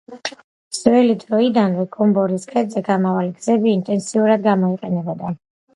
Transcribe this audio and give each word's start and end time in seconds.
ძველი 0.77 1.17
დროიდანვე 1.23 1.85
გომბორის 1.97 2.49
ქედზე 2.55 2.85
გამავალი 2.89 3.33
გზები 3.39 3.73
ინტენსიურად 3.79 4.51
გამოიყენებოდა. 4.53 5.37